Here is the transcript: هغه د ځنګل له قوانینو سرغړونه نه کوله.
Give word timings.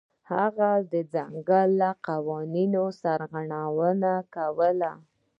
هغه 0.31 0.71
د 0.91 0.93
ځنګل 1.13 1.69
له 1.81 1.89
قوانینو 2.07 2.83
سرغړونه 3.01 3.89
نه 4.03 4.13
کوله. 4.35 4.91